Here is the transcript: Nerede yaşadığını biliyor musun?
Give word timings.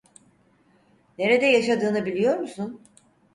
Nerede 1.17 1.45
yaşadığını 1.45 2.05
biliyor 2.05 2.37
musun? 2.37 2.81